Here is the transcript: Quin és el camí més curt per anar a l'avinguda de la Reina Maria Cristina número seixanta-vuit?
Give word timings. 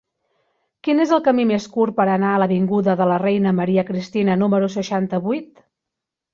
Quin 0.87 1.03
és 1.03 1.13
el 1.17 1.21
camí 1.27 1.45
més 1.49 1.67
curt 1.75 1.97
per 1.99 2.07
anar 2.15 2.33
a 2.37 2.41
l'avinguda 2.45 2.97
de 3.03 3.09
la 3.13 3.21
Reina 3.27 3.55
Maria 3.61 3.87
Cristina 3.93 4.41
número 4.45 4.73
seixanta-vuit? 4.81 5.67